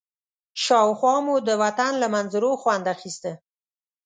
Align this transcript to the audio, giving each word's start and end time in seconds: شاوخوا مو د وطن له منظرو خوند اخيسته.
شاوخوا 0.63 1.15
مو 1.25 1.35
د 1.47 1.49
وطن 1.63 1.91
له 2.01 2.07
منظرو 2.15 2.51
خوند 2.61 2.85
اخيسته. 2.95 3.31